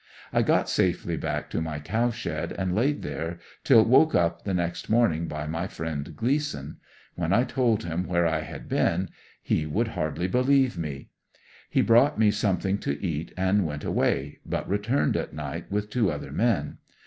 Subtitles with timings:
[0.33, 4.89] I got safely back to my cowshed and laid there till woke up the next
[4.89, 6.77] morning by my friend Gleason.
[7.13, 9.09] When I told him where I had been
[9.43, 10.89] he would hardly believe me.
[10.89, 11.07] ^^"^^
[11.69, 15.91] He brought me some thing to eat and went away, but returned at night with
[15.91, 16.79] two other men.